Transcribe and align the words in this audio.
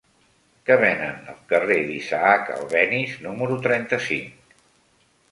Què 0.67 0.75
venen 0.83 1.17
al 1.33 1.35
carrer 1.51 1.75
d'Isaac 1.89 2.49
Albéniz 2.53 3.13
número 3.27 3.59
trenta-cinc? 3.67 4.57